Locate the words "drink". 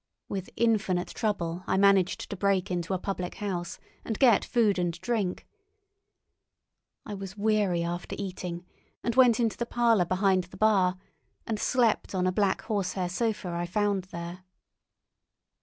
4.99-5.45